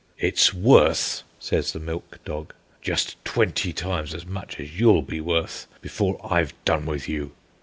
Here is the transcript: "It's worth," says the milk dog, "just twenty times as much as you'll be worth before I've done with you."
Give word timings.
"It's 0.17 0.51
worth," 0.51 1.21
says 1.37 1.73
the 1.73 1.79
milk 1.79 2.17
dog, 2.25 2.55
"just 2.81 3.23
twenty 3.23 3.71
times 3.71 4.15
as 4.15 4.25
much 4.25 4.59
as 4.59 4.79
you'll 4.79 5.03
be 5.03 5.21
worth 5.21 5.67
before 5.79 6.19
I've 6.23 6.55
done 6.65 6.87
with 6.87 7.07
you." 7.07 7.33